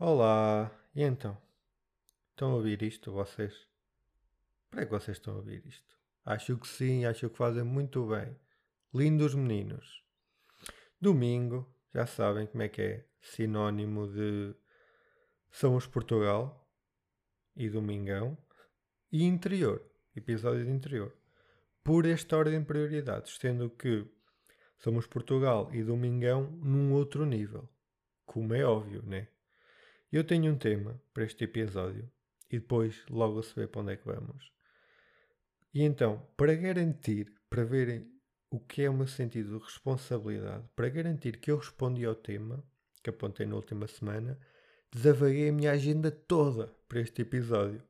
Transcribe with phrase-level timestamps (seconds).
[0.00, 1.36] Olá, e então?
[2.30, 3.66] Estão a ouvir isto vocês?
[4.70, 5.92] Para que vocês estão a ouvir isto?
[6.24, 8.38] Acho que sim, acho que fazem muito bem.
[8.94, 10.04] Lindos meninos.
[11.00, 13.06] Domingo, já sabem como é que é.
[13.20, 14.54] Sinónimo de
[15.50, 16.70] Somos Portugal
[17.56, 18.38] e Domingão.
[19.10, 21.12] E interior, episódio de interior.
[21.82, 24.06] Por esta ordem de prioridades, sendo que
[24.78, 27.68] Somos Portugal e Domingão num outro nível.
[28.24, 29.26] Como é óbvio, né?
[30.10, 32.10] Eu tenho um tema para este episódio
[32.50, 34.50] e depois logo se vê para onde é que vamos.
[35.74, 38.10] E então, para garantir, para verem
[38.50, 42.64] o que é o meu sentido de responsabilidade, para garantir que eu respondi ao tema
[43.02, 44.40] que apontei na última semana,
[44.90, 47.82] desavaguei a minha agenda toda para este episódio.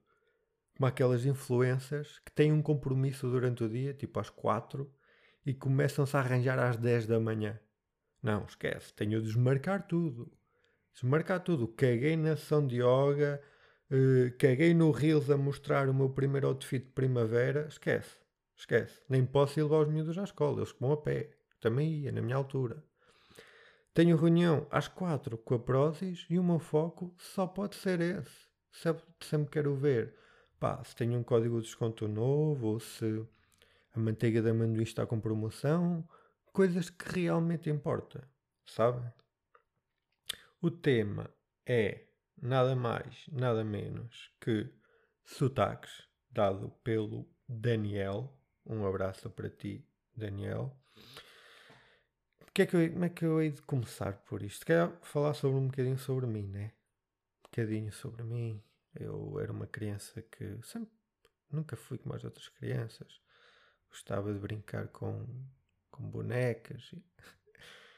[0.76, 4.92] Como aquelas influências que têm um compromisso durante o dia, tipo às 4,
[5.46, 7.60] e começam-se a arranjar às 10 da manhã.
[8.21, 10.37] Não, esquece, tenho de desmarcar tudo
[11.01, 11.68] desmarcar tudo.
[11.68, 13.41] Caguei na sessão de yoga,
[13.91, 17.66] uh, caguei no Reels a mostrar o meu primeiro outfit de primavera.
[17.68, 18.16] Esquece,
[18.57, 19.01] esquece.
[19.09, 21.30] Nem posso ir levar os miúdos à escola, eles vão a pé.
[21.60, 22.82] Também ia, na minha altura.
[23.95, 28.49] Tenho reunião às quatro com a Prozis e o meu foco só pode ser esse.
[28.71, 30.15] Sempre, sempre quero ver
[30.59, 33.24] pá, se tenho um código de desconto novo ou se
[33.95, 36.07] a manteiga de amendoim está com promoção.
[36.52, 38.23] Coisas que realmente importam,
[38.65, 39.12] sabem?
[40.60, 41.32] O tema
[41.64, 44.68] é nada mais, nada menos que
[45.24, 48.37] sotaques, dado pelo Daniel.
[48.66, 50.76] Um abraço para ti, Daniel.
[52.52, 54.66] Que é que eu, como é que eu hei de começar por isto?
[54.66, 56.72] Quero falar sobre um bocadinho sobre mim, né?
[57.38, 58.60] Um bocadinho sobre mim.
[58.96, 60.93] Eu era uma criança que sempre,
[61.52, 63.20] nunca fui como as outras crianças.
[63.88, 65.25] Gostava de brincar com,
[65.88, 66.91] com bonecas.
[66.93, 67.04] E...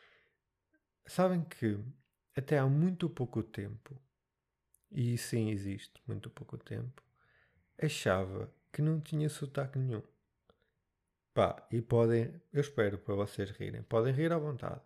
[1.08, 1.83] Sabem que
[2.36, 4.01] até há muito pouco tempo,
[4.91, 7.02] e sim existe muito pouco tempo,
[7.80, 10.02] achava que não tinha sotaque nenhum.
[11.33, 14.80] Pá, e podem, eu espero para vocês rirem, podem rir à vontade.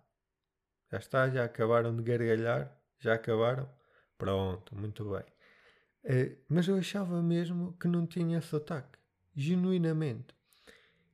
[0.90, 3.68] Já está, já acabaram de gargalhar, já acabaram?
[4.16, 5.24] Pronto, muito bem.
[6.04, 8.98] Uh, mas eu achava mesmo que não tinha sotaque,
[9.34, 10.34] genuinamente.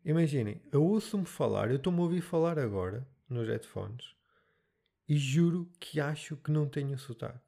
[0.05, 4.20] Imaginem, eu ouço-me falar, eu estou-me a ouvir falar agora nos headphones
[5.11, 7.41] e juro que acho que não tenho sotaque.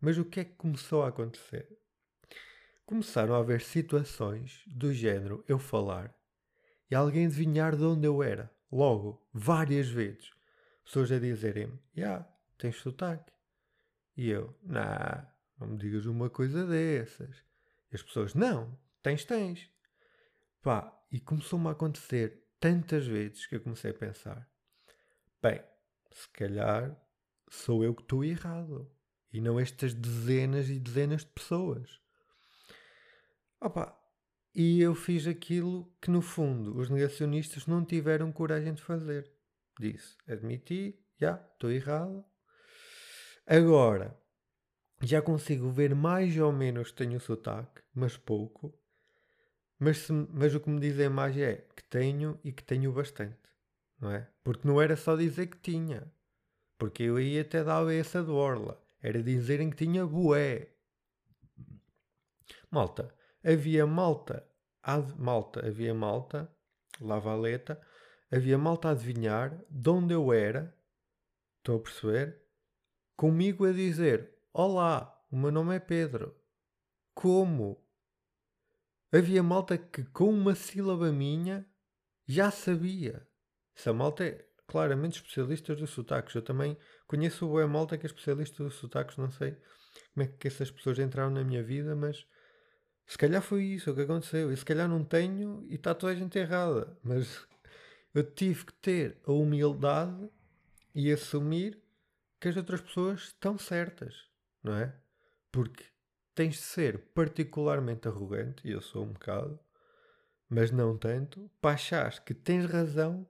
[0.00, 1.76] Mas o que é que começou a acontecer?
[2.86, 6.16] Começaram a haver situações do género eu falar
[6.88, 10.30] e alguém adivinhar de onde eu era, logo, várias vezes.
[10.84, 12.24] Pessoas a dizerem-me, yeah,
[12.56, 13.32] tens sotaque.
[14.16, 15.26] E eu, não,
[15.58, 17.42] não me digas uma coisa dessas.
[17.90, 19.68] E as pessoas, não, tens, tens.
[20.62, 24.48] Pá, e começou-me a acontecer tantas vezes que eu comecei a pensar,
[25.42, 25.60] bem,
[26.14, 26.96] se calhar
[27.50, 28.90] sou eu que estou errado
[29.32, 32.00] e não estas dezenas e dezenas de pessoas.
[33.60, 33.98] Opa,
[34.54, 39.32] e eu fiz aquilo que no fundo os negacionistas não tiveram coragem de fazer.
[39.78, 42.24] Disse, admiti, já, estou errado.
[43.46, 44.18] Agora,
[45.02, 48.78] já consigo ver mais ou menos que tenho sotaque, mas pouco.
[49.78, 53.41] Mas, se, mas o que me dizem mais é que tenho e que tenho bastante
[54.02, 54.28] não é?
[54.42, 56.12] Porque não era só dizer que tinha.
[56.76, 58.82] Porque eu aí até dava essa de orla.
[59.00, 60.68] Era dizerem que tinha bué.
[62.68, 63.14] Malta.
[63.44, 64.44] Havia malta.
[64.82, 65.64] Ad, malta.
[65.64, 66.52] Havia malta.
[67.00, 67.80] La Valeta.
[68.30, 70.76] Havia malta a adivinhar de onde eu era.
[71.58, 72.42] Estão a perceber?
[73.16, 76.34] Comigo a dizer: Olá, o meu nome é Pedro.
[77.14, 77.80] Como?
[79.12, 81.64] Havia malta que com uma sílaba minha
[82.26, 83.24] já sabia.
[83.76, 86.34] Essa malta é claramente especialistas dos sotaques.
[86.34, 89.16] Eu também conheço o malta que é especialista dos sotaques.
[89.16, 89.56] Não sei
[90.14, 92.26] como é que essas pessoas entraram na minha vida, mas
[93.06, 94.52] se calhar foi isso o que aconteceu.
[94.52, 96.96] E se calhar não tenho e está toda a gente errada.
[97.02, 97.46] Mas
[98.14, 100.28] eu tive que ter a humildade
[100.94, 101.82] e assumir
[102.40, 104.28] que as outras pessoas estão certas,
[104.62, 104.94] não é?
[105.50, 105.84] Porque
[106.34, 109.58] tens de ser particularmente arrogante, e eu sou um bocado,
[110.48, 113.26] mas não tanto, para achar que tens razão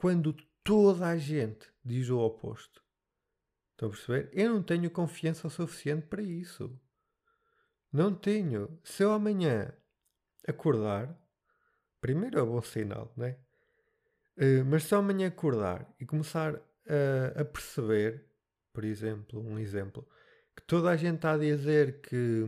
[0.00, 0.32] quando
[0.64, 2.82] toda a gente diz o oposto.
[3.72, 4.30] Estão a perceber?
[4.32, 6.74] Eu não tenho confiança o suficiente para isso.
[7.92, 8.80] Não tenho.
[8.82, 9.70] Se eu amanhã
[10.48, 11.14] acordar,
[12.00, 13.36] primeiro é bom sinal, né?
[14.38, 18.24] Uh, mas se eu amanhã acordar e começar a, a, perceber,
[18.72, 20.08] por exemplo, um exemplo,
[20.56, 22.42] que toda a gente está a dizer que,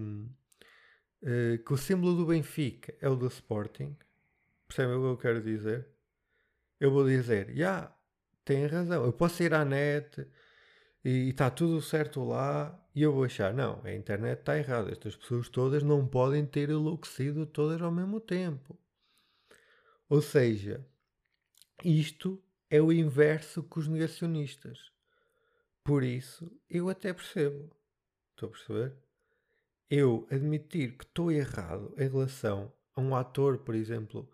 [1.23, 3.95] uh, que o símbolo do Benfica é o do Sporting,
[4.67, 5.92] percebem o que eu quero dizer?
[6.83, 7.97] Eu vou dizer, já, yeah,
[8.45, 10.27] tem razão, eu posso ir à net
[11.05, 14.91] e está tudo certo lá, E eu vou achar, não, a internet está errada.
[14.91, 18.77] Estas pessoas todas não podem ter enlouquecido todas ao mesmo tempo.
[20.09, 20.85] Ou seja,
[21.85, 24.91] isto é o inverso que os negacionistas.
[25.85, 27.71] Por isso, eu até percebo.
[28.31, 28.97] Estou a perceber?
[29.89, 34.29] Eu admitir que estou errado em relação a um ator, por exemplo,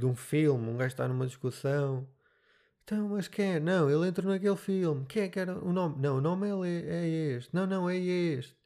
[0.00, 2.08] de um filme, um gajo está numa discussão.
[2.82, 3.60] Então, mas quem é?
[3.60, 5.04] Não, ele entra naquele filme.
[5.06, 6.00] Quem é que era o nome?
[6.00, 7.06] Não, o nome é, é
[7.36, 7.54] este.
[7.54, 8.56] Não, não, é este.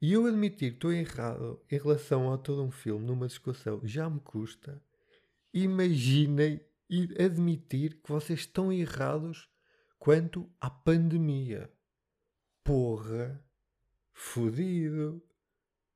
[0.00, 4.08] E eu admitir que estou errado em relação a todo um filme, numa discussão, já
[4.08, 4.80] me custa.
[5.52, 9.48] Imaginem e admitir que vocês estão errados
[9.98, 11.72] quanto à pandemia.
[12.62, 13.42] Porra,
[14.12, 15.22] fodido.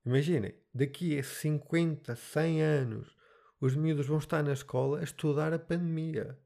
[0.04, 3.16] Imaginem, daqui a 50, 100 anos,
[3.62, 6.36] os miúdos vão estar na escola a estudar a pandemia.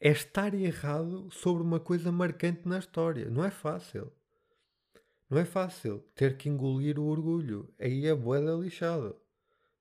[0.00, 3.30] É estar errado sobre uma coisa marcante na história.
[3.30, 4.12] Não é fácil.
[5.30, 7.72] Não é fácil ter que engolir o orgulho.
[7.78, 9.14] Aí é boeda lixado.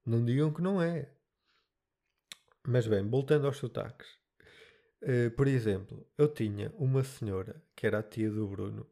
[0.06, 1.12] Não digam que não é.
[2.68, 4.08] Mas bem, voltando aos sotaques.
[5.02, 8.86] Uh, por exemplo, eu tinha uma senhora, que era a tia do Bruno,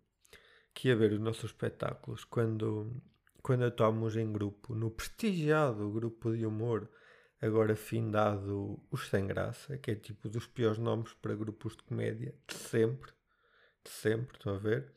[0.73, 2.99] que ia ver os nossos espetáculos quando,
[3.43, 6.89] quando atuámos em grupo, no prestigiado grupo de humor,
[7.41, 12.35] agora findado Os Sem Graça, que é tipo dos piores nomes para grupos de comédia
[12.47, 13.11] de sempre.
[13.83, 14.93] De sempre, estão a ver?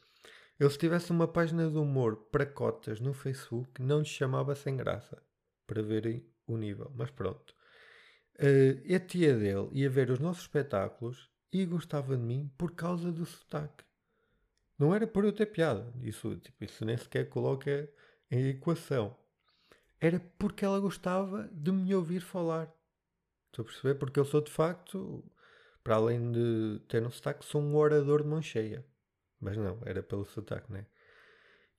[0.61, 4.77] Ele se tivesse uma página de humor para cotas no Facebook, não lhe chamava Sem
[4.77, 5.21] Graça,
[5.67, 6.93] para verem o nível.
[6.95, 7.55] Mas pronto.
[8.37, 13.11] Uh, a tia dele ia ver os nossos espetáculos e gostava de mim por causa
[13.11, 13.85] do sotaque.
[14.79, 15.93] Não era por eu ter piada.
[16.03, 17.89] Isso, tipo, isso nem sequer coloca
[18.31, 19.17] em equação.
[20.01, 22.73] Era porque ela gostava de me ouvir falar.
[23.47, 23.95] Estou a perceber?
[23.95, 25.25] Porque eu sou de facto,
[25.83, 28.85] para além de ter um sotaque, sou um orador de mão cheia.
[29.41, 30.87] Mas não, era pelo sotaque, né?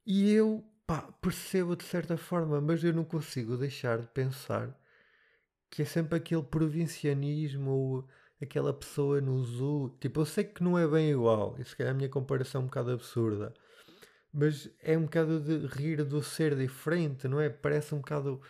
[0.06, 4.80] E eu, pá, percebo de certa forma, mas eu não consigo deixar de pensar
[5.70, 8.08] que é sempre aquele provincianismo ou
[8.42, 9.90] aquela pessoa no zoo.
[10.00, 12.64] Tipo, eu sei que não é bem igual, e se calhar a minha comparação é
[12.64, 13.54] um bocado absurda,
[14.36, 17.50] mas é um bocado de rir do ser diferente, não é?
[17.50, 18.42] Parece um bocado.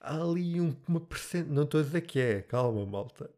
[0.00, 1.52] Há ali um, uma percentagem.
[1.52, 3.28] Não estou a dizer que é, calma, malta.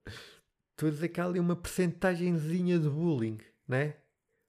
[0.73, 3.97] Estou a dizer que há ali uma percentagemzinha de bullying, né?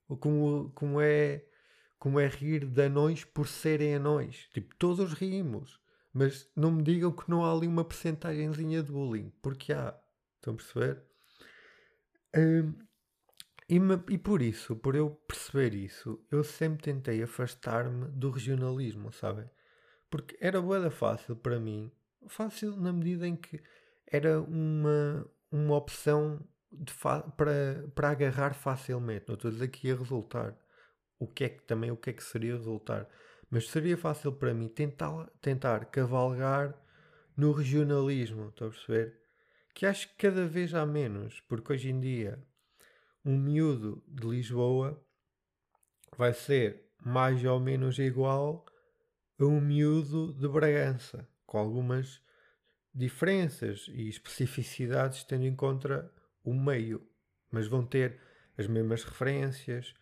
[0.09, 1.45] Ou como, como é.
[1.97, 4.49] Como é rir de anões por serem anões.
[4.53, 5.79] Tipo, todos rimos.
[6.11, 9.97] Mas não me digam que não há ali uma percentagemzinha de bullying, porque há.
[10.35, 11.01] Estão a perceber?
[12.35, 12.73] Um,
[13.71, 19.13] e, me, e, por isso, por eu perceber isso, eu sempre tentei afastar-me do regionalismo,
[19.13, 19.49] sabem?
[20.09, 21.89] Porque era boa fácil para mim,
[22.27, 23.63] fácil na medida em que
[24.05, 26.45] era uma, uma opção
[27.37, 29.23] para, para agarrar facilmente.
[29.29, 30.53] Não estou a dizer que ia resultar.
[31.17, 33.07] O que é que também o que é que seria resultar?
[33.49, 36.75] Mas seria fácil para mim tentar, tentar cavalgar
[37.37, 39.17] no regionalismo, estou a perceber?
[39.73, 42.37] Que acho que cada vez há menos, porque hoje em dia
[43.23, 45.01] um miúdo de Lisboa
[46.17, 48.65] vai ser mais ou menos igual
[49.39, 52.21] a um miúdo de Bragança, com algumas
[52.93, 56.11] diferenças e especificidades tendo em conta
[56.43, 57.07] o meio,
[57.49, 58.19] mas vão ter
[58.57, 59.93] as mesmas referências,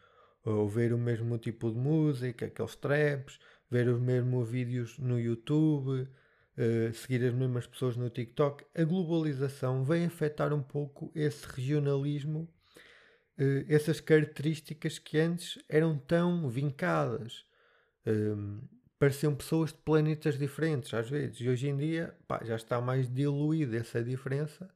[0.43, 6.93] ouvir o mesmo tipo de música, aqueles traps, ver os mesmos vídeos no YouTube, uh,
[6.93, 8.65] seguir as mesmas pessoas no TikTok.
[8.75, 12.51] A globalização vem afetar um pouco esse regionalismo,
[13.39, 17.45] uh, essas características que antes eram tão vincadas.
[18.05, 18.61] Um,
[18.97, 23.09] pareciam pessoas de planetas diferentes às vezes, e hoje em dia pá, já está mais
[23.09, 24.69] diluída essa diferença,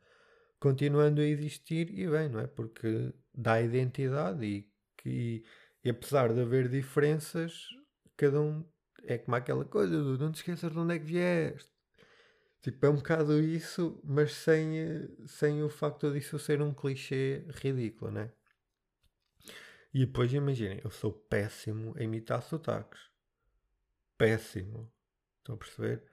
[0.59, 2.47] continuando a existir, e bem, não é?
[2.47, 5.43] Porque dá identidade e que
[5.83, 7.67] e apesar de haver diferenças,
[8.15, 8.63] cada um
[9.03, 11.69] é como aquela coisa do não te esqueças de onde é que vieste.
[12.61, 14.71] Tipo, é um bocado isso, mas sem,
[15.27, 18.31] sem o facto disso ser um clichê ridículo, né?
[19.93, 23.01] E depois imaginem, eu sou péssimo a imitar sotaques.
[24.17, 24.91] Péssimo.
[25.39, 26.03] Estão a perceber?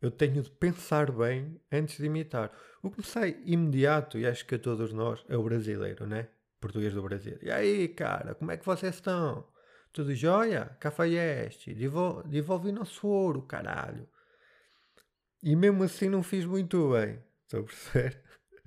[0.00, 2.56] Eu tenho de pensar bem antes de imitar.
[2.82, 6.28] O que me sai imediato, e acho que a todos nós, é o brasileiro, né?
[6.60, 7.38] português do Brasil.
[7.42, 9.46] E aí, cara, como é que vocês estão?
[9.92, 10.76] Tudo jóia?
[10.80, 11.74] Cafaieste?
[11.74, 14.08] Devolve nosso ouro, caralho.
[15.42, 17.22] E mesmo assim não fiz muito bem.
[17.44, 18.22] Estou a perceber?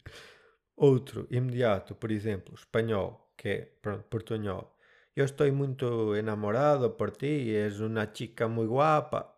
[0.76, 3.80] Outro, imediato, por exemplo, espanhol, que
[4.10, 4.78] portunhol.
[5.16, 9.34] Eu estou muito enamorado por ti, és uma chica muito guapa.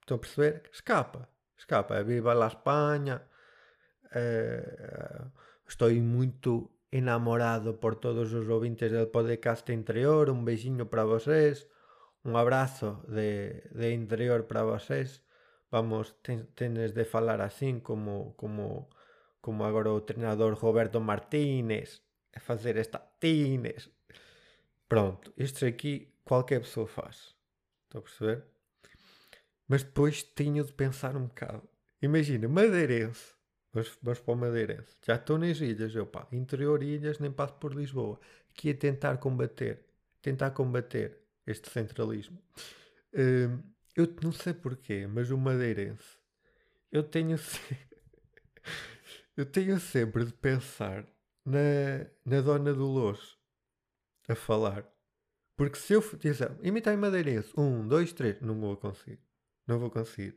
[0.00, 0.62] Estão a perceber?
[0.72, 1.28] Escapa,
[1.58, 2.02] escapa.
[2.02, 3.22] Viva la Espanha.
[4.14, 5.24] Eh,
[5.68, 11.68] estou muito enamorado por todos os ouvintes do podcast interior, un beijinho para vocês,
[12.24, 15.22] un abrazo de, de interior para vocês.
[15.70, 18.88] Vamos, ten, tenes de falar así como, como,
[19.40, 22.02] como agora o treinador Roberto Martínez
[22.34, 22.78] a fazer
[23.22, 23.88] estatines.
[24.88, 27.34] Pronto, isto aqui qualquer pessoa faz.
[27.84, 28.44] Estão a perceber?
[29.68, 31.68] Mas depois tinha de pensar um bocado.
[32.00, 33.32] Imagina, madeirense.
[33.72, 34.94] Vamos para o madeirense.
[35.06, 36.26] Já estou nas ilhas, eu pá.
[36.32, 38.20] Interior ilhas, nem passo por Lisboa.
[38.50, 39.86] Aqui a tentar combater.
[40.20, 42.38] Tentar combater este centralismo.
[43.14, 43.62] Hum,
[43.96, 46.18] eu não sei porquê, mas o madeirense.
[46.90, 47.38] Eu tenho,
[49.36, 51.06] eu tenho sempre de pensar
[51.44, 53.36] na, na Dona Dolores
[54.28, 54.86] a falar.
[55.56, 59.20] Porque se eu disser, imitar madeirense, um, dois, três, não vou conseguir.
[59.66, 60.36] Não vou conseguir.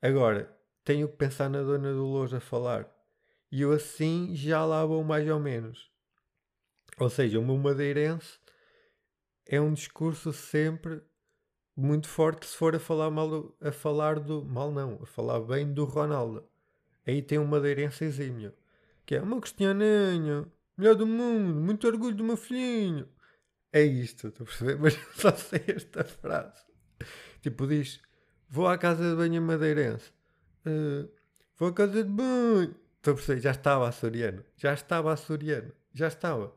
[0.00, 2.88] Agora, tenho que pensar na Dona Dolores a falar.
[3.50, 5.90] E eu assim já lá vou mais ou menos.
[6.98, 8.38] Ou seja, o meu madeirense
[9.46, 11.02] é um discurso sempre
[11.76, 15.72] muito forte se for a falar mal a falar do mal não, a falar bem
[15.72, 16.48] do Ronaldo.
[17.06, 18.54] Aí tem um madeirense exímio,
[19.06, 20.46] que é uma cristianinha,
[20.76, 23.08] melhor do mundo, muito orgulho do meu filhinho.
[23.72, 24.78] É isto, estou a perceber?
[24.80, 26.64] Mas só sei esta frase.
[27.42, 28.00] Tipo, diz:
[28.48, 30.12] Vou à casa de banho madeirense.
[30.64, 31.10] Uh,
[31.56, 32.74] vou à casa de banho.
[32.96, 33.40] Estou a perceber?
[33.40, 34.44] Já estava açoriano.
[34.56, 35.72] Já estava açoriano.
[35.92, 36.54] Já estava.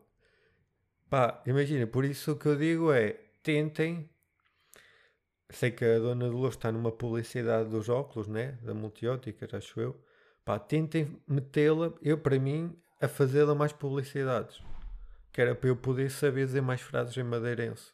[1.09, 4.09] Pá, imagina, por isso o que eu digo é: tentem.
[5.49, 8.59] Sei que a dona Dolores está numa publicidade dos óculos, né?
[8.61, 10.06] Da multiótica, acho eu.
[10.47, 14.59] Pá, tentem metê-la, eu para mim, a fazê-la mais publicidades
[15.37, 17.91] que era para eu poder saber dizer mais frases em madeirense.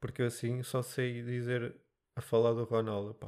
[0.00, 1.74] Porque assim só sei dizer
[2.16, 3.12] a falar do Ronaldo.
[3.12, 3.26] Pá.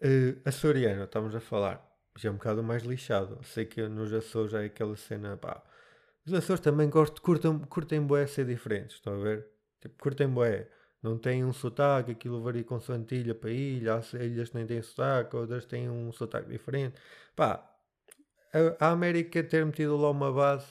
[0.00, 1.84] Uh, açoriano, estamos a falar.
[2.16, 3.40] Já é um bocado mais lixado.
[3.42, 5.36] Sei que nos Açores é aquela cena.
[5.36, 5.60] Pá.
[6.24, 8.94] Os Açores também gostam, curtem, curtem boé ser diferentes.
[8.98, 9.48] Estão a ver?
[9.80, 10.68] Tipo, curtem boé.
[11.02, 12.78] Não tem um sotaque, aquilo varia com
[13.12, 13.94] ilha para ilha.
[13.94, 17.00] Há ilhas que nem têm sotaque, outras têm um sotaque diferente.
[17.36, 17.68] Pá,
[18.80, 20.66] a, América ter metido lá uma base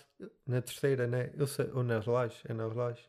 [0.46, 1.32] na terceira, né?
[1.36, 3.08] Eu sei, ou nas lajes, é nas lajes.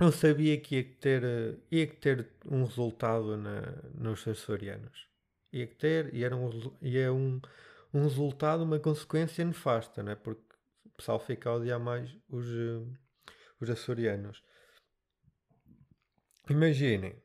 [0.00, 3.62] Eu sabia que ia ter, ia ter um resultado na,
[3.94, 5.08] nos açorianos.
[5.52, 6.50] Ia ter, e era um,
[6.82, 7.40] e é um,
[7.94, 10.16] um resultado, uma consequência nefasta, né?
[10.16, 10.42] Porque
[10.86, 12.46] o pessoal fica a odiar mais os,
[13.60, 14.42] os açorianos.
[16.50, 17.22] Imaginem,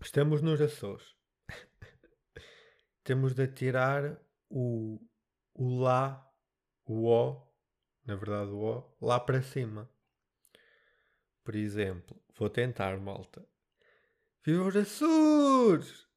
[0.00, 1.14] estamos nos Açores.
[3.04, 4.98] Temos de atirar o,
[5.52, 6.32] o lá
[6.86, 7.46] o O,
[8.06, 9.88] na verdade o O, lá para cima.
[11.44, 13.46] Por exemplo, vou tentar, malta.
[14.42, 16.08] Viva os Açores!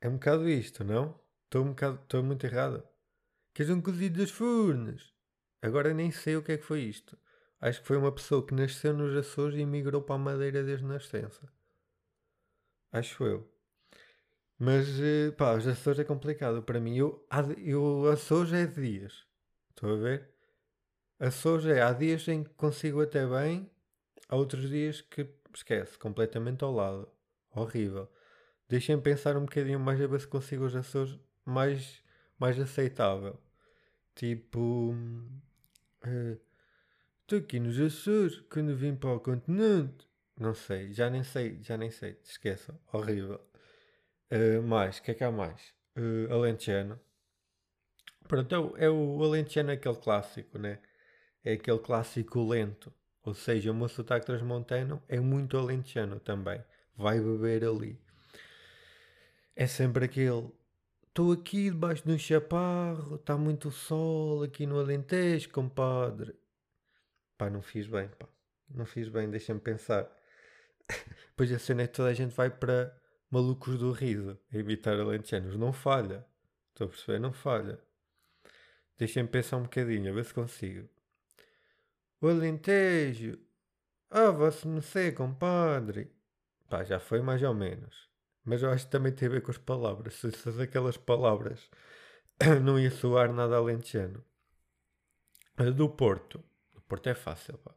[0.00, 1.20] É um bocado isto, não?
[1.44, 2.88] Estou um bocado, estou muito errado.
[3.52, 5.12] Queres um cozido das furnas?
[5.60, 7.18] Agora nem sei o que é que foi isto.
[7.60, 10.84] Acho que foi uma pessoa que nasceu nos Açores e migrou para a Madeira desde
[10.84, 11.50] nascença.
[12.92, 13.50] Acho eu.
[14.58, 16.96] Mas, eh, pá, os Açores é complicado para mim.
[16.96, 17.26] Eu,
[17.58, 19.26] eu Açores é dias.
[19.70, 20.28] Estão a ver?
[21.18, 23.68] Açores é, há dias em que consigo até bem,
[24.28, 27.08] há outros dias que esquece, completamente ao lado.
[27.50, 28.08] Horrível.
[28.68, 32.02] Deixem pensar um bocadinho mais a ver se consigo os Açores mais,
[32.38, 33.40] mais aceitável.
[34.14, 34.94] Tipo.
[37.28, 40.08] Estou aqui nos Açores quando vim para o continente.
[40.40, 42.18] Não sei, já nem sei, já nem sei.
[42.24, 43.38] Esqueçam, horrível.
[44.32, 45.60] Uh, mais, o que é que há mais?
[45.94, 46.98] Uh, Alentejano.
[48.26, 50.78] Pronto, é o, é o alentejano aquele clássico, né?
[51.44, 52.90] É aquele clássico lento.
[53.22, 56.64] Ou seja, o meu sotaque transmontano é muito alentejano também.
[56.96, 58.00] Vai beber ali.
[59.54, 60.50] É sempre aquele.
[61.08, 66.34] Estou aqui debaixo de um chaparro, está muito sol aqui no Alentejo, compadre.
[67.38, 68.28] Pá, não fiz bem, pá.
[68.68, 70.06] Não fiz bem, deixa-me pensar.
[71.36, 72.94] pois a cena é que toda a gente vai para
[73.30, 75.56] malucos do riso, a imitar alentejanos.
[75.56, 76.26] Não falha.
[76.70, 77.18] Estou a perceber?
[77.18, 77.80] Não falha.
[78.98, 80.88] Deixem-me pensar um bocadinho, a ver se consigo.
[82.20, 83.38] O Alentejo.
[84.10, 86.10] Ah, vosso não sei, compadre.
[86.68, 88.08] Pá, já foi mais ou menos.
[88.44, 90.14] Mas eu acho que também tem a ver com as palavras.
[90.14, 91.70] Se, se aquelas palavras
[92.64, 94.24] não ia soar nada alentejano.
[95.76, 96.42] Do Porto.
[96.88, 97.74] Porto é fácil, pá.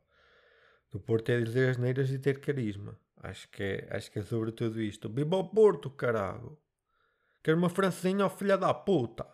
[0.90, 3.00] Do Porto é dizer as neiras e ter carisma.
[3.18, 5.10] Acho que é, acho que é sobre tudo isto.
[5.10, 6.62] Viva o Porto, carago.
[7.44, 9.28] Quero uma francinha, ó filha da puta.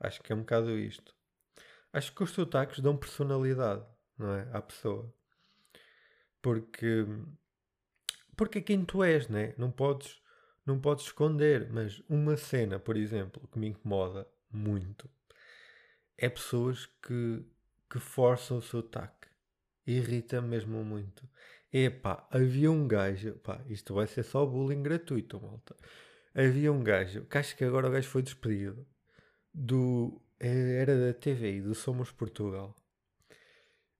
[0.00, 1.14] Acho que é um bocado isto.
[1.92, 3.86] Acho que os sotaques dão personalidade,
[4.18, 4.48] não é?
[4.52, 5.14] À pessoa.
[6.42, 7.06] Porque.
[8.36, 9.54] Porque é quem tu és, né?
[9.56, 10.20] Não podes,
[10.66, 11.70] não podes esconder.
[11.70, 15.08] Mas uma cena, por exemplo, que me incomoda muito
[16.16, 17.44] é pessoas que,
[17.90, 19.28] que forçam o sotaque.
[19.86, 21.28] Irrita mesmo muito.
[21.72, 25.76] Epá, havia um gajo, pá, isto vai ser só bullying gratuito, malta.
[26.34, 28.86] Havia um gajo, que acho que agora o gajo foi despedido,
[29.52, 32.76] do, eh, era da TVI, do Somos Portugal.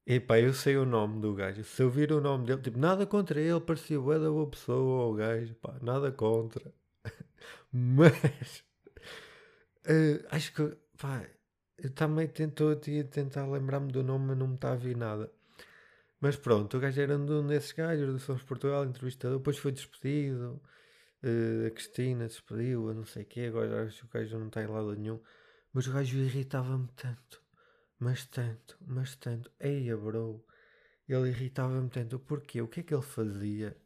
[0.07, 1.65] Epá, eu sei o nome do gajo.
[1.65, 5.07] Se eu vir o nome dele, tipo, nada contra ele, parecia bué da boa pessoa,
[5.07, 6.73] o gajo, pá, nada contra.
[7.73, 8.65] Mas,
[9.87, 11.27] uh, acho que, pá,
[11.79, 15.31] eu também tentou tentar lembrar-me do nome, mas não me está a vir nada.
[16.21, 20.61] Mas pronto, o gajo era um desses gajos do Somos Portugal, entrevistador, depois foi despedido.
[21.23, 24.49] Uh, a Cristina despediu, a não sei o quê, agora acho que o gajo não
[24.49, 25.21] está em lado nenhum.
[25.73, 27.43] Mas o gajo irritava-me tanto,
[27.99, 29.51] mas tanto, mas tanto.
[29.61, 30.45] Eia, bro,
[31.09, 32.19] ele irritava-me tanto.
[32.19, 32.63] Porquê?
[32.63, 33.77] O que é que ele fazia?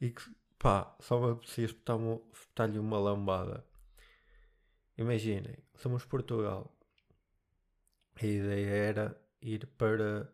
[0.00, 0.22] E que,
[0.58, 3.64] pá, só me apetecia espetar-lhe uma lambada.
[4.98, 6.76] Imaginem, somos Portugal.
[8.22, 10.30] A ideia era ir para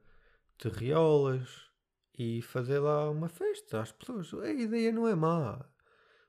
[0.58, 1.70] terriolas
[2.18, 4.34] e fazer lá uma festa às pessoas.
[4.34, 5.64] A ideia não é má.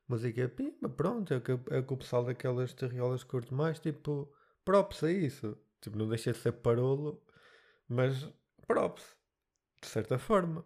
[0.07, 4.31] Música é pima, pronto, é que, é que o pessoal daquelas terriolas curte mais, tipo,
[4.63, 5.57] props a isso.
[5.81, 7.21] Tipo, não deixa de ser parolo,
[7.89, 8.29] mas
[8.67, 9.17] props,
[9.81, 10.65] de certa forma.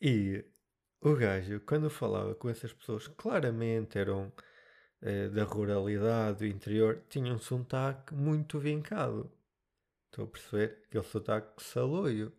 [0.00, 0.44] E
[1.00, 4.32] o gajo, quando falava com essas pessoas, claramente eram
[5.00, 9.30] eh, da ruralidade, do interior, tinham um sotaque muito vincado.
[10.10, 10.82] Estou a perceber?
[10.86, 12.32] Aquele sotaque saloio.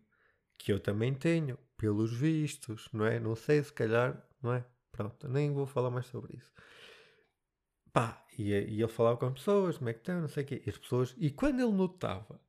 [0.58, 3.18] Que eu também tenho, pelos vistos, não é?
[3.18, 4.64] Não sei, se calhar, não é?
[4.92, 6.52] Pronto, nem vou falar mais sobre isso.
[7.92, 10.46] Pá, e, e ele falava com as pessoas, como é que estão, não sei o
[10.46, 10.62] quê.
[10.64, 12.40] E as pessoas, e quando ele notava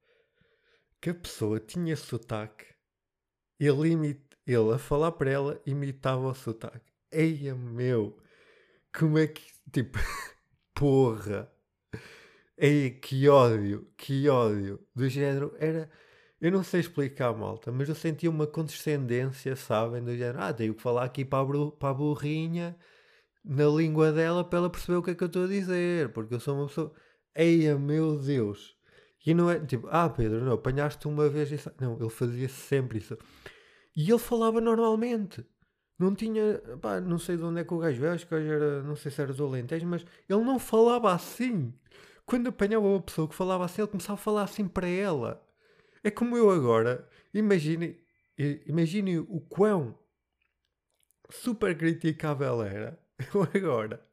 [1.01, 2.65] que a pessoa tinha sotaque,
[3.59, 6.93] ele, imit, ele a falar para ela imitava o sotaque.
[7.11, 8.17] Eia meu,
[8.97, 9.97] como é que, tipo,
[10.75, 11.52] porra.
[12.57, 14.79] Ei, que ódio, que ódio.
[14.95, 15.89] Do género, era.
[16.39, 20.03] Eu não sei explicar, malta, mas eu sentia uma condescendência, sabem?
[20.03, 22.75] Do género, ah, tenho que falar aqui para a, para a burrinha,
[23.43, 26.33] na língua dela, para ela perceber o que é que eu estou a dizer, porque
[26.35, 26.93] eu sou uma pessoa.
[27.35, 28.75] Eia, meu Deus.
[29.25, 31.71] E não é tipo, ah, Pedro, não, apanhaste uma vez isso.
[31.79, 33.17] Não, ele fazia sempre isso.
[33.95, 35.45] E ele falava normalmente.
[35.97, 38.83] Não tinha, pá, não sei de onde é que o gajo veio, acho que era,
[38.83, 41.73] não sei se era do Alentejo, mas ele não falava assim.
[42.25, 45.45] Quando apanhava uma pessoa que falava assim, ele começava a falar assim para ela.
[46.03, 47.07] É como eu agora.
[47.33, 47.97] Imagine,
[48.65, 49.97] imagine o quão
[51.29, 52.99] super criticável era
[53.33, 54.05] eu agora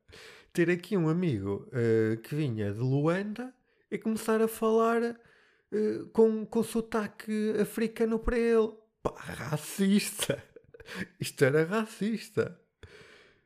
[0.53, 3.55] ter aqui um amigo uh, que vinha de Luanda
[3.91, 8.73] e começar a falar uh, com, com sotaque africano para ele.
[9.03, 10.43] Pá, racista!
[11.21, 12.59] Isto era racista.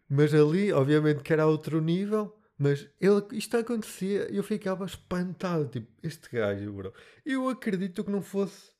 [0.08, 2.36] Mas ali, obviamente, que era outro nível.
[2.56, 5.68] Mas ele, isto acontecia e eu ficava espantado.
[5.68, 6.94] Tipo, este gajo, bro.
[7.24, 8.70] Eu acredito que não fosse,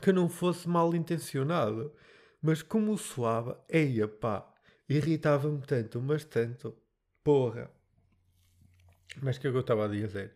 [0.00, 1.92] que não fosse mal intencionado.
[2.40, 4.48] Mas como soava, eia pá,
[4.88, 6.76] irritava-me tanto, mas tanto.
[7.24, 7.70] Porra.
[9.20, 10.34] Mas o que é que eu estava a dizer?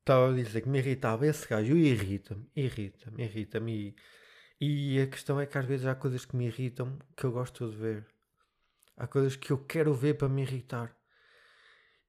[0.00, 1.76] Estava a dizer que me irritava esse gajo.
[1.76, 3.96] Irrita-me, irrita-me, irrita-me.
[4.60, 7.32] E, e a questão é que às vezes há coisas que me irritam que eu
[7.32, 8.06] gosto de ver.
[8.96, 10.95] Há coisas que eu quero ver para me irritar.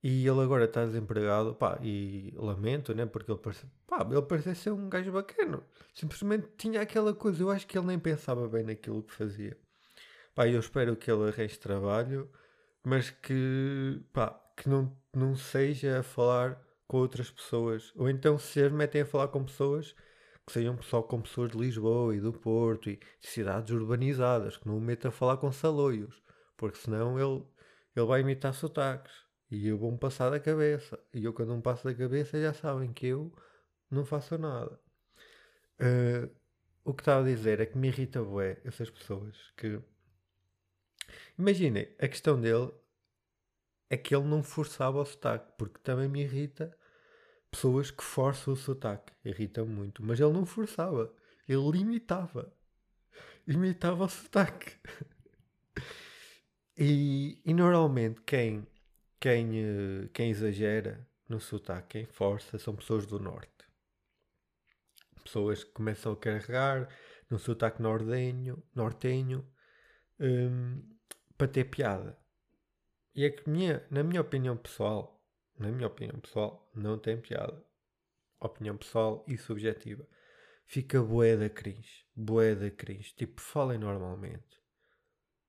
[0.04, 3.06] E ele agora está desempregado, pá, e lamento, né?
[3.06, 5.62] Porque ele parece, pá, ele parece ser um gajo bacana.
[5.94, 9.58] Simplesmente tinha aquela coisa, eu acho que ele nem pensava bem naquilo que fazia.
[10.36, 12.30] Pá, eu espero que ele arranje trabalho,
[12.84, 17.92] mas que, pá, que não, não seja a falar com outras pessoas.
[17.96, 19.96] Ou então se metem a falar com pessoas
[20.48, 24.66] que sejam só com pessoas de Lisboa e do Porto e de cidades urbanizadas, que
[24.68, 26.24] não o meta a falar com saloios,
[26.56, 27.46] porque senão ele,
[27.94, 29.27] ele vai imitar sotaques.
[29.50, 31.00] E eu vou-me passar da cabeça.
[31.14, 33.32] E eu, quando me passo da cabeça, já sabem que eu
[33.90, 34.80] não faço nada.
[35.80, 36.30] Uh,
[36.84, 39.80] o que estava a dizer é que me irrita bué essas pessoas que...
[41.38, 42.72] Imaginem, a questão dele
[43.90, 46.78] é que ele não forçava o sotaque, porque também me irrita
[47.50, 49.14] pessoas que forçam o sotaque.
[49.24, 50.04] Irritam muito.
[50.04, 51.14] Mas ele não forçava.
[51.48, 52.52] Ele limitava.
[53.48, 54.76] Imitava o sotaque.
[56.78, 58.68] e, e normalmente quem
[59.20, 63.52] quem, eh, quem exagera no sotaque, quem força, são pessoas do norte.
[65.24, 66.90] Pessoas que começam a carregar
[67.30, 69.46] no sotaque nordenho, nortenho
[70.20, 70.82] um,
[71.38, 72.18] para ter piada.
[73.14, 75.22] E é que, minha, na minha opinião pessoal,
[75.58, 77.66] na minha opinião pessoal, não tem piada.
[78.40, 80.08] Opinião pessoal e subjetiva.
[80.66, 82.06] Fica bué da cringe.
[82.16, 83.14] Bué da cringe.
[83.16, 84.62] Tipo, falem normalmente.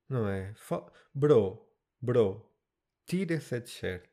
[0.09, 0.55] Não é?
[0.55, 1.69] Fal bro,
[2.01, 2.48] bro,
[3.09, 4.09] tira essa t-shirt.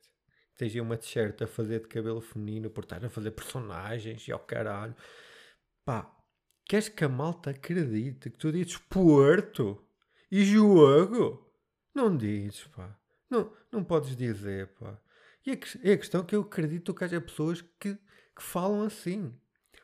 [0.58, 4.40] Tens uma t-shirt a fazer de cabelo feminino por estar a fazer personagens e ao
[4.40, 4.96] caralho.
[5.84, 6.16] Pá,
[6.68, 9.80] Queres que a malta acredite que tu dizes Porto
[10.32, 11.48] e jogo?
[11.94, 13.00] Não dizes, pá.
[13.30, 15.00] Não, não podes dizer, pá.
[15.46, 15.54] E a,
[15.84, 19.32] é a questão é que eu acredito que haja pessoas que, que falam assim.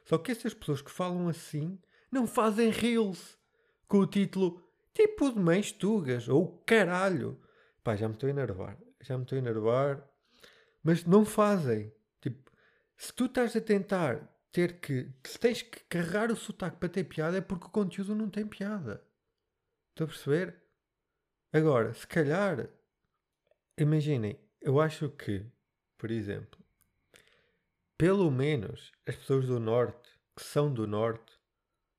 [0.06, 1.80] Só que essas pessoas que falam assim
[2.12, 3.38] não fazem reels
[3.88, 7.40] com o título tipo de mães tugas ou caralho.
[7.84, 8.76] Pá, já me estou a enervar.
[9.02, 10.08] Já me estou a enervar.
[10.84, 11.94] Mas não fazem.
[12.22, 12.52] Tipo,
[12.98, 15.12] se tu estás a tentar ter que.
[15.26, 18.46] Se tens que carregar o sotaque para ter piada é porque o conteúdo não tem
[18.46, 19.04] piada.
[19.90, 20.56] Estão a perceber?
[21.54, 22.70] Agora, se calhar.
[23.78, 25.46] Imaginem, eu acho que,
[25.98, 26.60] por exemplo,
[27.98, 31.40] pelo menos as pessoas do Norte, que são do Norte,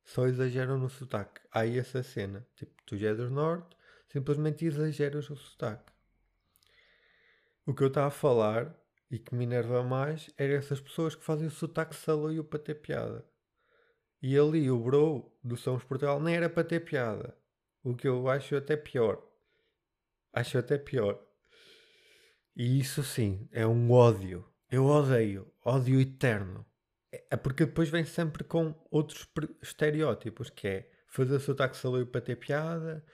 [0.05, 1.41] só exageram no sotaque.
[1.51, 2.47] Há essa cena.
[2.55, 3.77] Tipo, tu já és do Norte,
[4.09, 5.92] simplesmente exageras o sotaque.
[7.65, 8.77] O que eu estava a falar
[9.11, 12.75] e que me enerva mais era essas pessoas que fazem o sotaque saloio para ter
[12.77, 13.25] piada.
[14.21, 17.37] E ali o bro do Sons Portugal nem era para ter piada.
[17.85, 19.23] O que eu acho até pior.
[20.33, 21.21] Acho até pior.
[22.57, 24.45] E isso sim, é um ódio.
[24.71, 25.53] Eu odeio.
[25.65, 26.65] Ódio eterno.
[27.31, 29.29] É porque depois vem sempre com outros
[29.61, 33.05] estereótipos, que é fazer sotaque saloio para ter piada,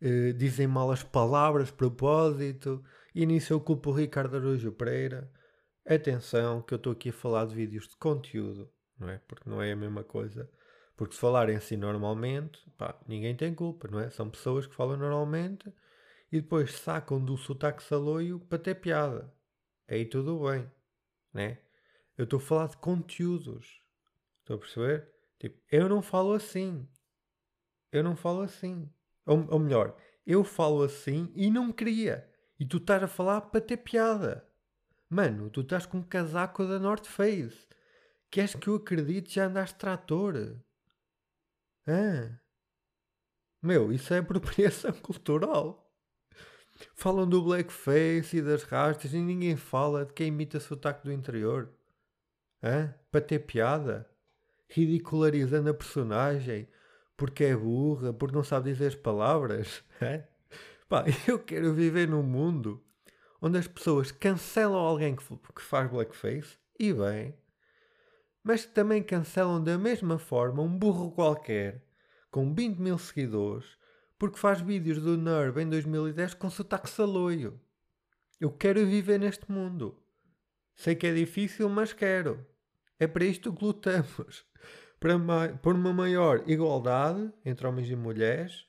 [0.00, 5.30] eh, dizem mal as palavras propósito, nisso eu culpo o Ricardo Araújo Pereira.
[5.86, 9.18] Atenção, que eu estou aqui a falar de vídeos de conteúdo, não é?
[9.26, 10.50] Porque não é a mesma coisa.
[10.96, 14.10] Porque se falarem assim normalmente, pá, ninguém tem culpa, não é?
[14.10, 15.72] São pessoas que falam normalmente
[16.30, 19.32] e depois sacam do sotaque saloio para ter piada.
[19.88, 20.70] Aí tudo bem,
[21.32, 21.58] né?
[22.16, 23.82] Eu estou a falar de conteúdos.
[24.40, 25.08] Estou a perceber?
[25.38, 26.86] Tipo, eu não falo assim.
[27.92, 28.92] Eu não falo assim.
[29.24, 32.28] Ou, ou melhor, eu falo assim e não queria.
[32.58, 34.46] E tu estás a falar para ter piada.
[35.08, 37.66] Mano, tu estás com um casaco da North Face.
[38.30, 40.56] Queres que eu acredite já andaste trator?
[41.86, 42.38] Ah.
[43.62, 45.88] Meu, isso é apropriação cultural.
[46.94, 51.72] Falam do blackface e das rastas e ninguém fala de quem imita sotaque do interior.
[52.62, 52.94] Hã?
[53.10, 54.08] Para ter piada?
[54.68, 56.68] Ridicularizando a personagem
[57.16, 59.82] porque é burra, porque não sabe dizer as palavras.
[60.00, 60.22] Hã?
[60.88, 62.82] Pá, eu quero viver num mundo
[63.42, 65.24] onde as pessoas cancelam alguém que,
[65.54, 67.34] que faz blackface, e bem,
[68.42, 71.84] mas que também cancelam da mesma forma um burro qualquer,
[72.30, 73.76] com 20 mil seguidores,
[74.18, 77.60] porque faz vídeos do Nerve em 2010 com sotaque saloio.
[78.40, 80.02] Eu quero viver neste mundo.
[80.74, 82.44] Sei que é difícil, mas quero.
[82.98, 84.44] É para isto que lutamos.
[84.98, 85.16] Para
[85.62, 88.67] por uma maior igualdade entre homens e mulheres,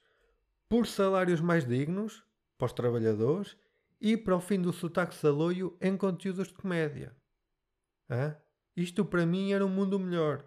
[0.70, 2.24] por salários mais dignos
[2.58, 3.58] para os trabalhadores
[4.00, 7.16] e para o fim do sotaque saloio em conteúdos de comédia.
[8.10, 8.38] Hã?
[8.76, 10.46] Isto para mim era um mundo melhor.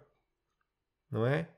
[1.11, 1.53] Não é?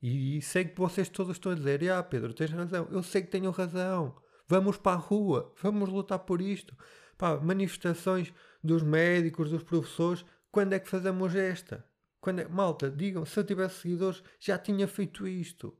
[0.00, 2.88] E, sei que vocês todos estão a dizer: Ah, Pedro, tens razão.
[2.90, 4.16] Eu sei que tenho razão.
[4.46, 5.52] Vamos para a rua.
[5.60, 6.74] Vamos lutar por isto.
[7.18, 8.32] Pá, manifestações
[8.64, 10.24] dos médicos, dos professores.
[10.50, 11.84] Quando é que fazemos esta?
[12.20, 12.48] Quando é...
[12.48, 15.76] Malta, digam, se eu tivesse seguidores, já tinha feito isto.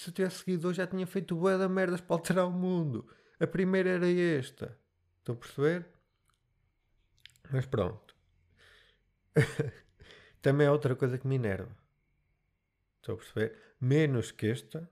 [0.00, 3.06] Se eu tivesse seguidores, já tinha feito bué da merdas para alterar o mundo.
[3.38, 4.74] A primeira era esta.
[5.18, 5.86] Estão a perceber?
[7.52, 8.16] Mas pronto.
[10.40, 11.76] Também é outra coisa que me enerva.
[12.96, 13.74] Estão a perceber?
[13.78, 14.90] Menos que esta,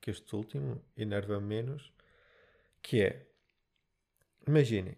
[0.00, 1.92] que este último, enerva menos,
[2.80, 3.28] que é,
[4.46, 4.96] imaginem,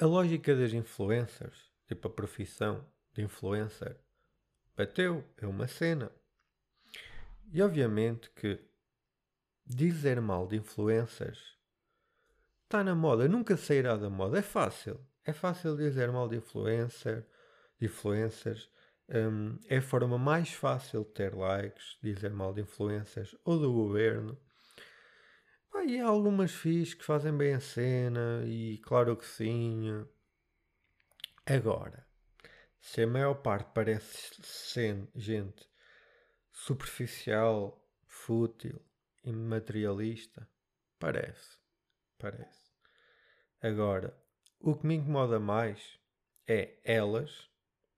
[0.00, 2.82] a lógica das influencers, tipo a profissão
[3.12, 4.00] de influencer,
[4.74, 6.10] bateu, é uma cena.
[7.50, 8.60] E obviamente que
[9.64, 11.56] dizer mal de influencers
[12.64, 14.38] está na moda, nunca sairá da moda.
[14.38, 15.00] É fácil.
[15.24, 17.26] É fácil dizer mal de influencer,
[17.78, 18.70] de influencers.
[19.08, 23.72] Um, é a forma mais fácil de ter likes, dizer mal de influencers ou do
[23.72, 24.38] governo.
[25.70, 30.06] Pá, e há algumas FIIs que fazem bem a cena, e claro que sim.
[31.46, 32.06] Agora,
[32.80, 35.66] se a maior parte parece ser gente
[36.58, 38.80] superficial, fútil
[39.24, 40.48] e materialista,
[40.98, 41.56] parece.
[42.18, 42.72] Parece.
[43.62, 44.16] Agora,
[44.58, 45.98] o que me incomoda mais
[46.46, 47.48] é elas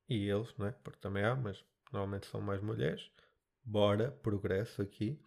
[0.08, 0.72] e eles, não é?
[0.72, 3.10] Porque também há, mas normalmente são mais mulheres.
[3.64, 5.18] Bora, progresso aqui.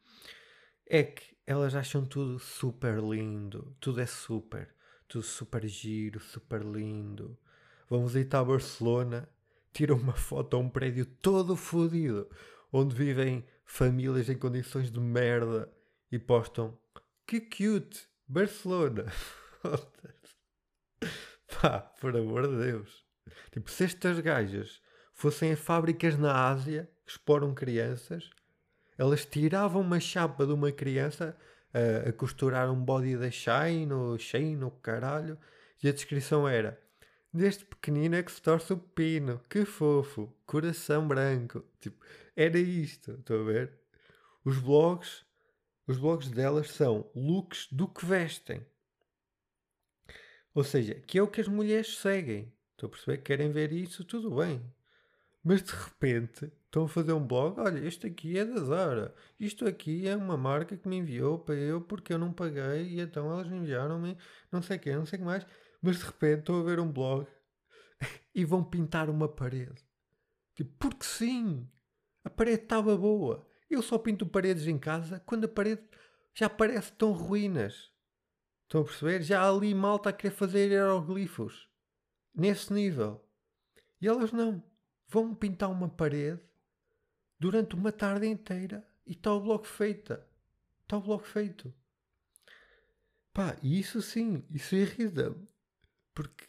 [0.86, 3.76] É que elas acham tudo super lindo.
[3.80, 4.76] Tudo é super.
[5.08, 7.38] Tudo super giro, super lindo.
[7.89, 9.28] Vamos visitar a Barcelona,
[9.74, 12.30] tiram uma foto a um prédio todo fodido,
[12.73, 15.71] onde vivem famílias em condições de merda
[16.12, 16.75] e postam
[17.27, 19.05] que cute, Barcelona.
[21.62, 23.05] Pá, por amor de Deus.
[23.51, 24.81] Tipo, se estas gajas
[25.13, 28.29] fossem a fábricas na Ásia, exploram crianças.
[28.97, 31.38] Elas tiravam uma chapa de uma criança
[31.73, 35.38] a, a costurar um body da Shine ou Shine ou caralho.
[35.81, 36.81] E a descrição era:
[37.34, 41.65] Deste pequenino é que se torce o pino, que fofo, coração branco.
[41.80, 43.74] Tipo, era isto, estão a ver?
[44.46, 45.26] Os blogs,
[45.88, 48.63] os blogs delas são looks do que vestem.
[50.54, 52.54] Ou seja, que é o que as mulheres seguem.
[52.74, 54.62] Estou a perceber que querem ver isso, tudo bem.
[55.43, 57.60] Mas de repente estão a fazer um blog.
[57.60, 59.15] Olha, este aqui é da Zara.
[59.39, 63.00] Isto aqui é uma marca que me enviou para eu porque eu não paguei e
[63.00, 64.15] então elas enviaram-me
[64.52, 65.46] não sei o que, não sei o que mais.
[65.84, 67.28] Mas de repente estou a ver um blog
[68.34, 69.84] e vão pintar uma parede.
[70.56, 71.69] Tipo, porque sim,
[72.24, 73.46] a parede estava boa.
[73.69, 75.84] Eu só pinto paredes em casa quando a parede
[76.34, 77.91] já parece tão ruínas.
[78.63, 79.24] Estão a perceber?
[79.24, 81.67] Já ali malta a querer fazer hieroglifos.
[82.34, 83.22] Nesse nível.
[84.00, 84.63] E elas não.
[85.10, 86.41] Vão pintar uma parede
[87.38, 90.26] durante uma tarde inteira e está o bloco feita.
[90.84, 91.74] Está o bloco feito.
[93.34, 95.48] Pá, isso sim, isso irrita-me.
[96.13, 96.45] Porque,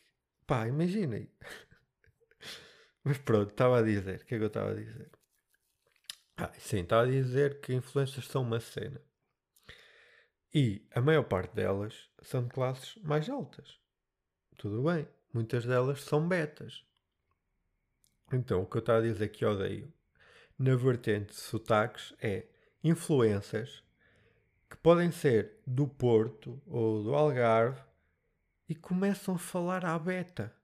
[0.46, 1.30] pá, imaginem.
[3.02, 4.20] Mas pronto, estava a dizer.
[4.20, 5.10] O que é que eu estava a dizer?
[6.36, 9.00] Ah, sim, estava a dizer que influências são uma cena.
[10.52, 13.78] E a maior parte delas são de classes mais altas.
[14.56, 16.84] Tudo bem, muitas delas são betas.
[18.32, 19.92] Então, o que eu estava a dizer que odeio
[20.58, 22.46] na vertente de sotaques é
[22.82, 23.82] influências
[24.70, 27.80] que podem ser do Porto ou do Algarve
[28.68, 30.54] e começam a falar à beta.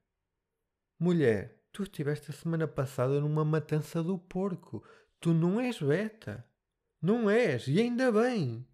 [0.99, 4.83] Mulher, tu estiveste a semana passada numa matança do porco.
[5.19, 6.45] Tu não és beta.
[7.01, 7.67] Não és.
[7.67, 8.67] E ainda bem.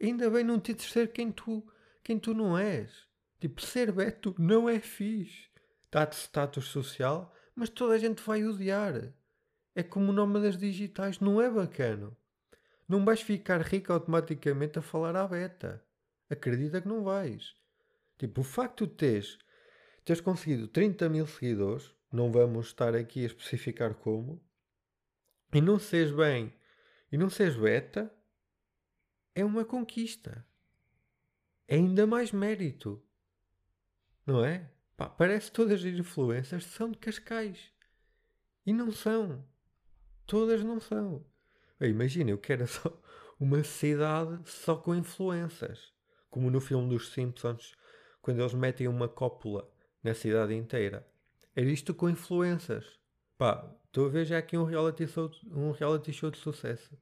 [0.00, 1.66] Ainda bem não te de ser quem tu,
[2.02, 3.08] quem tu não és.
[3.40, 5.48] Tipo, ser Beto não é fixe.
[5.90, 9.12] Dá-te status social, mas toda a gente vai odiar.
[9.74, 12.16] É como o nome das digitais, não é bacana.
[12.88, 15.84] Não vais ficar rico automaticamente a falar à beta.
[16.30, 17.54] Acredita que não vais.
[18.18, 19.38] Tipo, o facto de teres,
[20.04, 24.42] teres conseguido 30 mil seguidores, não vamos estar aqui a especificar como,
[25.54, 26.52] e não seres bem,
[27.10, 28.12] e não seres beta,
[29.34, 30.44] é uma conquista.
[31.66, 33.02] É ainda mais mérito.
[34.26, 34.70] Não é?
[34.96, 37.72] Pá, parece que todas as influências são de Cascais.
[38.66, 39.46] E não são.
[40.26, 41.24] Todas não são.
[41.80, 43.00] Imagina, eu quero só
[43.38, 45.92] uma cidade só com influências.
[46.28, 47.74] Como no filme dos Simpsons,
[48.20, 49.68] quando eles metem uma cópula
[50.02, 51.06] na cidade inteira.
[51.54, 52.98] Era isto com influências.
[53.36, 56.96] Pá, estou a ver já aqui um reality show, um reality show de sucesso.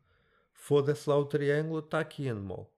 [0.52, 2.74] Foda-se lá o triângulo, está aqui Endemol.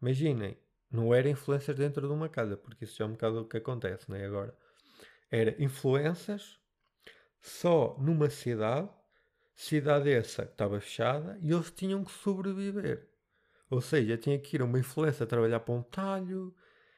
[0.00, 0.56] Imaginem,
[0.90, 3.56] não era influências dentro de uma casa, porque isso já é um bocado o que
[3.56, 4.24] acontece, não é?
[4.24, 4.56] Agora,
[5.30, 6.58] era influências
[7.40, 8.88] só numa cidade,
[9.54, 13.08] cidade essa que estava fechada, e eles tinham que sobreviver.
[13.68, 16.54] Ou seja, tinha que ir uma influência trabalhar para um talho,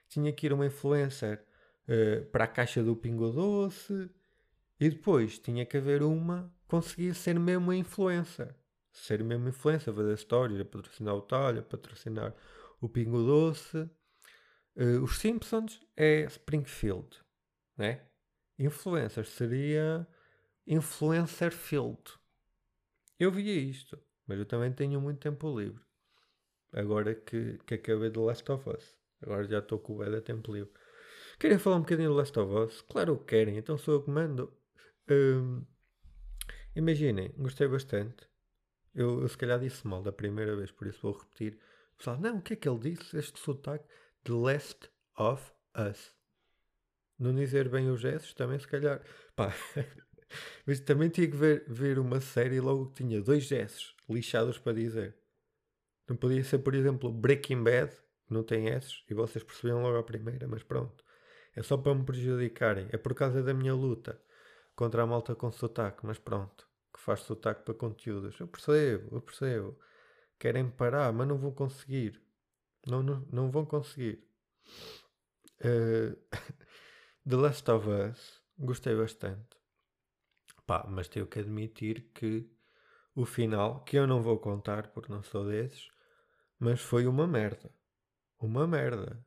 [0.08, 1.44] tinha que ir uma influencer
[1.88, 4.10] uh, para a caixa do Pingo Doce,
[4.78, 8.54] e depois tinha que haver uma que conseguia ser mesmo influencer
[8.96, 12.34] ser mesmo influência, fazer histórias, patrocinar o Talho, patrocinar
[12.80, 13.88] o Pingo Doce.
[14.74, 17.08] Uh, os Simpsons é Springfield,
[17.76, 18.02] né?
[18.58, 20.06] Influencers seria
[20.66, 22.02] Influencer Field.
[23.18, 25.84] Eu via isto, mas eu também tenho muito tempo livre.
[26.72, 28.95] Agora que, que acabei do Last of Us.
[29.22, 30.72] Agora já estou com o Eda tempo livre.
[31.38, 32.82] Querem falar um bocadinho do Last of Us?
[32.82, 34.52] Claro que querem, então sou eu que mando.
[35.10, 35.64] Um,
[36.74, 38.28] imaginem, gostei bastante.
[38.94, 41.58] Eu, eu se calhar disse mal da primeira vez, por isso vou repetir.
[41.98, 43.16] Pessoal, não, o que é que ele disse?
[43.16, 43.86] Este sotaque
[44.24, 46.12] The Last of Us.
[47.18, 49.02] Não dizer bem os gestos, também se calhar.
[49.34, 49.54] Pá.
[50.66, 54.72] Mas também tinha que ver, ver uma série logo que tinha dois gestos lixados para
[54.72, 55.16] dizer.
[56.08, 57.92] Não podia ser, por exemplo, Breaking Bad,
[58.28, 61.04] não tem S, e vocês percebiam logo a primeira, mas pronto.
[61.54, 62.88] É só para me prejudicarem.
[62.92, 64.20] É por causa da minha luta
[64.74, 68.40] contra a malta com sotaque, mas pronto que faz sotaque para conteúdos.
[68.40, 69.78] Eu percebo, eu percebo.
[70.38, 72.20] Querem parar, mas não vão conseguir.
[72.86, 74.26] Não, não, não vão conseguir.
[75.60, 76.16] Uh,
[77.28, 79.56] The Last of Us, gostei bastante.
[80.66, 82.50] Pá, mas tenho que admitir que
[83.14, 85.88] o final, que eu não vou contar porque não sou desses,
[86.58, 87.70] mas foi uma merda.
[88.38, 89.24] Uma merda.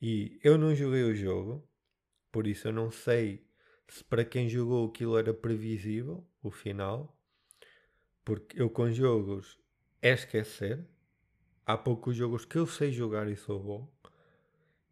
[0.00, 1.68] E eu não joguei o jogo,
[2.30, 3.46] por isso eu não sei
[3.88, 7.16] se para quem jogou aquilo era previsível, o final,
[8.24, 9.58] porque eu com jogos
[10.00, 10.86] é esquecer.
[11.64, 13.92] Há poucos jogos que eu sei jogar e sou bom.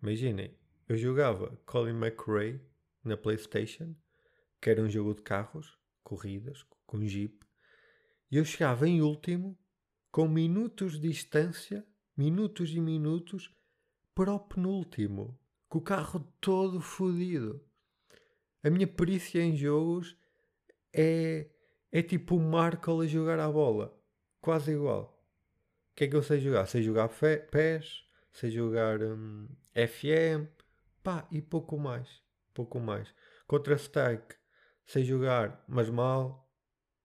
[0.03, 0.57] Imaginem,
[0.89, 2.61] eu jogava Colin McRae
[3.03, 3.95] na PlayStation,
[4.61, 7.45] que era um jogo de carros, corridas, com Jeep,
[8.31, 9.59] E eu chegava em último,
[10.11, 11.87] com minutos de distância,
[12.21, 13.51] minutos e minutos,
[14.15, 17.65] para o penúltimo, com o carro todo fodido.
[18.63, 20.15] A minha perícia em jogos
[20.93, 21.49] é,
[21.91, 23.99] é tipo o Marco a jogar a bola,
[24.39, 25.19] quase igual.
[25.93, 26.67] O que é que eu sei jogar?
[26.67, 30.47] Sei jogar PES, sei jogar hum, FM,
[31.03, 32.23] pá, e pouco mais.
[32.53, 33.15] Pouco mais.
[33.47, 34.35] Contra-Strike,
[34.85, 36.47] sei jogar, mas mal.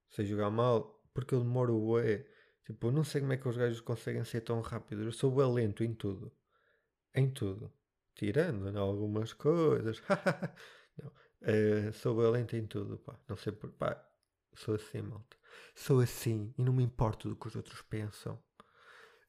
[0.10, 2.26] Sei jogar mal, porque eu demoro bué.
[2.66, 5.06] Tipo, não sei como é que os gajos conseguem ser tão rápidos.
[5.06, 6.32] Eu sou bué lento em tudo.
[7.14, 7.72] Em tudo.
[8.16, 10.02] Tirando em algumas coisas.
[10.98, 11.12] não.
[11.42, 13.18] Uh, sou bué lento em tudo, pá.
[13.30, 13.70] Não sei por...
[13.72, 14.04] Pá,
[14.56, 15.38] sou assim, malta.
[15.76, 18.42] Sou assim e não me importo do que os outros pensam.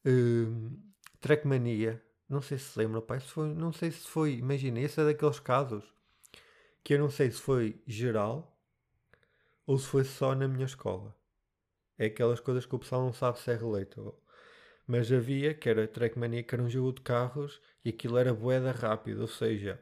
[0.07, 0.73] Uh,
[1.21, 2.03] Trackmania.
[2.29, 3.21] Não sei se se lembra, pá.
[3.21, 4.35] Se foi, não sei se foi...
[4.37, 5.85] Imagina, esse é daqueles casos
[6.83, 8.57] que eu não sei se foi geral
[9.67, 11.15] ou se foi só na minha escola.
[11.99, 14.15] É aquelas coisas que o pessoal não sabe se é relatable.
[14.87, 18.71] Mas havia, que era Trackmania, que era um jogo de carros e aquilo era boeda
[18.73, 19.81] rápido, ou seja,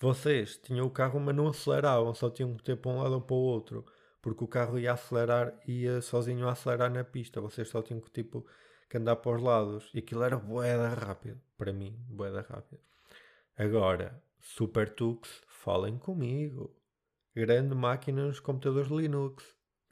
[0.00, 3.20] vocês tinham o carro mas não aceleravam, só tinham que ter para um lado ou
[3.20, 3.86] para o outro,
[4.20, 8.10] porque o carro ia acelerar, ia sozinho a acelerar na pista, vocês só tinham que
[8.10, 8.46] tipo
[8.88, 12.80] que andar para os lados e aquilo era boeda rápido, para mim, boeda rápido.
[13.56, 16.76] Agora, Super Tux, falem comigo.
[17.34, 19.44] Grande máquina nos computadores Linux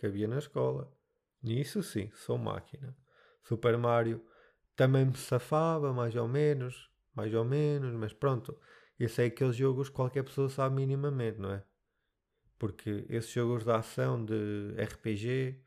[0.03, 0.93] que havia na escola.
[1.41, 2.97] Nisso sim, sou máquina.
[3.45, 4.21] Super Mario
[4.75, 8.59] também me safava, mais ou menos, mais ou menos, mas pronto.
[8.99, 11.63] Esse é aqueles jogos que qualquer pessoa sabe minimamente, não é?
[12.59, 15.63] Porque esses jogos de ação de RPG,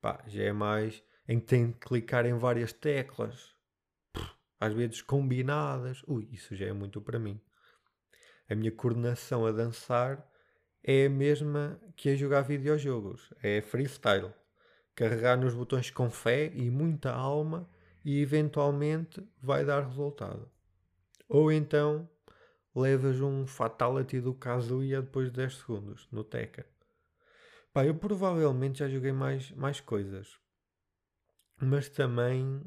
[0.00, 3.52] pá, já é mais em que tem que clicar em várias teclas,
[4.60, 6.04] às vezes combinadas.
[6.06, 7.40] Ui, isso já é muito para mim.
[8.48, 10.24] A minha coordenação a dançar
[10.82, 13.32] é a mesma que a jogar videojogos.
[13.42, 14.32] É freestyle.
[14.94, 17.68] Carregar nos botões com fé e muita alma
[18.04, 20.50] e eventualmente vai dar resultado.
[21.28, 22.08] Ou então
[22.74, 26.64] levas um fatality do Kazuya depois de 10 segundos no Tekken.
[27.72, 30.38] Pá, eu provavelmente já joguei mais, mais coisas.
[31.60, 32.60] Mas também.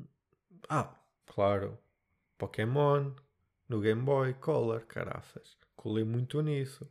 [0.67, 0.95] Ah,
[1.27, 1.77] claro.
[2.37, 3.11] Pokémon
[3.69, 5.57] no Game Boy Color, caraças.
[5.75, 6.87] Colei muito nisso.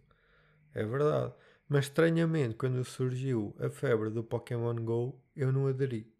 [0.75, 1.33] É verdade.
[1.69, 6.13] Mas estranhamente, quando surgiu a febre do Pokémon Go, eu não aderi.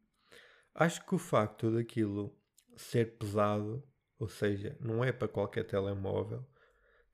[0.75, 2.35] Acho que o facto daquilo
[2.77, 3.83] ser pesado,
[4.19, 6.45] ou seja, não é para qualquer telemóvel,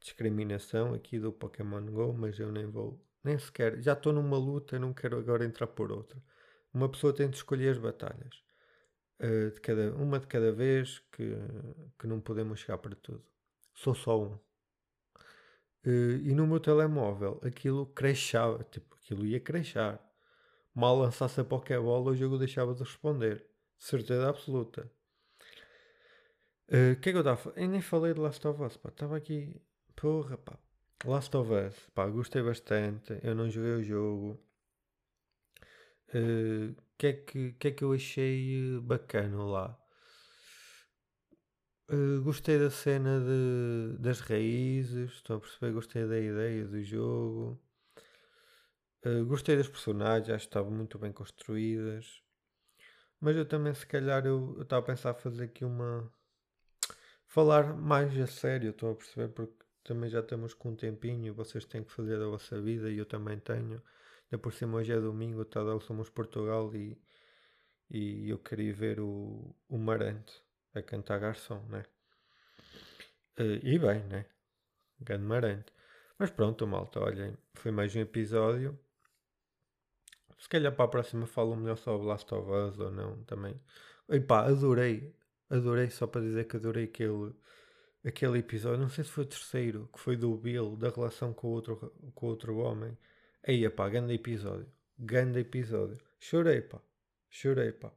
[0.01, 4.79] discriminação aqui do Pokémon Go, mas eu nem vou, nem sequer, já estou numa luta,
[4.79, 6.23] não quero agora entrar por outra.
[6.73, 8.43] Uma pessoa tem de escolher as batalhas,
[9.21, 11.37] uh, de cada, uma de cada vez, que,
[11.99, 13.25] que não podemos chegar para tudo.
[13.75, 14.39] Sou só um.
[15.87, 20.01] Uh, e no meu telemóvel aquilo crashava, tipo, aquilo ia crashar.
[20.75, 23.47] Mal lançasse a Pokébola, o jogo deixava de responder.
[23.79, 24.91] Certeza absoluta.
[26.69, 28.77] Eh, o uh, que é que eu estava Eu nem falei de Last of Us,
[28.77, 28.91] pá.
[28.91, 29.61] Estava aqui.
[29.97, 30.59] Porra, pá.
[31.05, 33.19] Last of Us, pá, gostei bastante.
[33.23, 34.41] Eu não joguei o jogo.
[36.15, 39.81] O uh, que, é que, que é que eu achei bacana lá?
[41.93, 47.61] Uh, gostei da cena de, das raízes, estou a perceber, gostei da ideia do jogo.
[49.05, 52.23] Uh, gostei das personagens, acho que estavam muito bem construídas.
[53.21, 56.09] Mas eu também, se calhar, eu estava a pensar fazer aqui uma.
[57.27, 61.65] Falar mais a sério, estou a perceber, porque também já estamos com um tempinho, vocês
[61.65, 63.83] têm que fazer a vossa vida e eu também tenho.
[64.31, 66.97] Ainda por cima, hoje é domingo, tá, somos Portugal e,
[67.91, 71.85] e eu queria ver o, o Marante a cantar garçom, né?
[73.39, 74.27] Uh, e bem, né?
[75.01, 75.73] Grande marante.
[76.19, 78.79] Mas pronto, malta, olhem, foi mais um episódio.
[80.39, 83.61] Se calhar para a próxima falo melhor sobre Last of Us ou não também.
[84.09, 85.15] E pá, adorei,
[85.49, 87.35] adorei, só para dizer que adorei aquele,
[88.05, 88.81] aquele episódio.
[88.81, 91.77] Não sei se foi o terceiro, que foi do Bill, da relação com o outro,
[92.15, 92.97] com outro homem.
[93.47, 94.71] Aí, pá, grande episódio.
[94.99, 95.99] Grande episódio.
[96.19, 96.81] Chorei, pá.
[97.31, 97.93] Chorei, pá.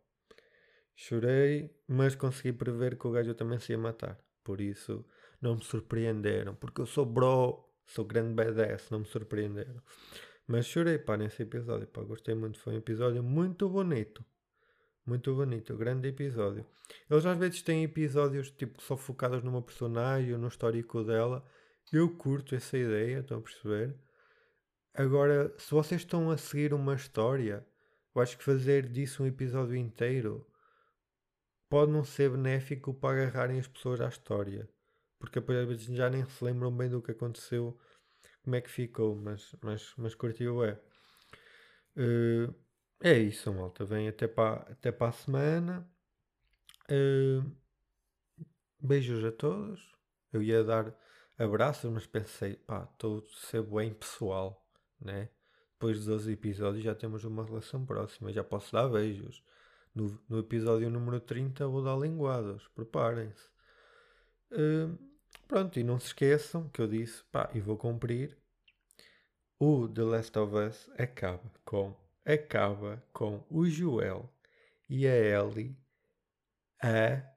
[0.95, 4.17] Chorei, mas consegui prever que o gajo também se ia matar.
[4.43, 5.05] Por isso
[5.41, 6.55] não me surpreenderam.
[6.55, 9.81] Porque eu sou bro, sou grande badass, não me surpreenderam.
[10.47, 11.87] Mas chorei, pá, nesse episódio.
[11.87, 12.59] Pá, gostei muito.
[12.59, 14.23] Foi um episódio muito bonito.
[15.05, 16.65] Muito bonito, grande episódio.
[17.09, 21.45] Eles às vezes têm episódios tipo só focados numa personagem ou no histórico dela.
[21.91, 23.95] Eu curto essa ideia, estão a perceber?
[24.93, 27.65] Agora, se vocês estão a seguir uma história,
[28.15, 30.47] eu acho que fazer disso um episódio inteiro
[31.73, 34.69] pode não ser benéfico para agarrarem as pessoas à história.
[35.17, 37.75] Porque depois às vezes já nem se lembram bem do que aconteceu,
[38.43, 40.79] como é que ficou, mas, mas, mas curtiu é.
[41.97, 42.53] Uh,
[43.01, 43.83] é isso, malta.
[43.85, 45.89] Vem até para até para a semana.
[46.91, 47.51] Uh,
[48.79, 49.97] beijos a todos.
[50.31, 50.95] Eu ia dar
[51.39, 54.63] abraços, mas pensei, pá, estou a ser bem pessoal,
[55.01, 55.27] né?
[55.71, 59.43] Depois de 12 episódios já temos uma relação próxima, já posso dar beijos.
[59.93, 63.47] No, no episódio número 30 vou dar linguadas, preparem-se.
[64.51, 64.97] Uh,
[65.47, 68.37] pronto, e não se esqueçam que eu disse, pá, e vou cumprir.
[69.59, 74.29] O The Last of Us acaba com acaba com o Joel
[74.89, 75.77] e a Ellie
[76.81, 77.32] a